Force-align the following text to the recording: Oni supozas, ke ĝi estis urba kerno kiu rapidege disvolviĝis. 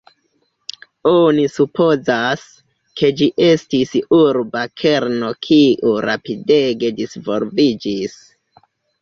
Oni 1.09 1.43
supozas, 1.55 2.45
ke 3.01 3.11
ĝi 3.19 3.27
estis 3.49 3.93
urba 4.21 4.65
kerno 4.85 5.31
kiu 5.45 5.93
rapidege 6.09 6.93
disvolviĝis. 7.03 8.19